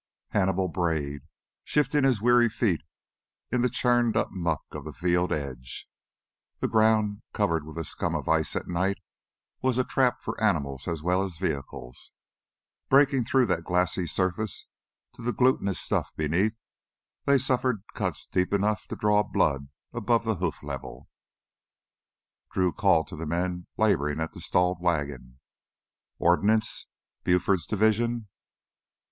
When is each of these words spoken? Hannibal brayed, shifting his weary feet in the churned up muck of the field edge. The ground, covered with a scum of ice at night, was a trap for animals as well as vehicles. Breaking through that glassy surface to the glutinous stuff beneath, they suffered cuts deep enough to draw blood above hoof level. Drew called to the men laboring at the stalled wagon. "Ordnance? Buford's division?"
Hannibal 0.29 0.67
brayed, 0.67 1.27
shifting 1.63 2.03
his 2.05 2.23
weary 2.23 2.49
feet 2.49 2.81
in 3.51 3.61
the 3.61 3.69
churned 3.69 4.17
up 4.17 4.29
muck 4.31 4.63
of 4.71 4.83
the 4.83 4.93
field 4.93 5.31
edge. 5.31 5.87
The 6.57 6.67
ground, 6.67 7.21
covered 7.33 7.67
with 7.67 7.77
a 7.77 7.85
scum 7.85 8.15
of 8.15 8.27
ice 8.27 8.55
at 8.55 8.67
night, 8.67 8.97
was 9.61 9.77
a 9.77 9.83
trap 9.83 10.23
for 10.23 10.41
animals 10.43 10.87
as 10.87 11.03
well 11.03 11.21
as 11.21 11.37
vehicles. 11.37 12.13
Breaking 12.89 13.23
through 13.23 13.45
that 13.45 13.63
glassy 13.63 14.07
surface 14.07 14.65
to 15.13 15.21
the 15.21 15.31
glutinous 15.33 15.79
stuff 15.79 16.15
beneath, 16.15 16.57
they 17.27 17.37
suffered 17.37 17.83
cuts 17.93 18.25
deep 18.25 18.53
enough 18.55 18.87
to 18.87 18.95
draw 18.95 19.21
blood 19.21 19.67
above 19.93 20.25
hoof 20.25 20.63
level. 20.63 21.09
Drew 22.51 22.73
called 22.73 23.07
to 23.09 23.15
the 23.15 23.27
men 23.27 23.67
laboring 23.77 24.19
at 24.19 24.33
the 24.33 24.41
stalled 24.41 24.81
wagon. 24.81 25.37
"Ordnance? 26.17 26.87
Buford's 27.23 27.67
division?" 27.67 28.29